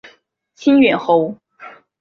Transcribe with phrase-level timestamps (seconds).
[0.55, 1.35] 清远侯。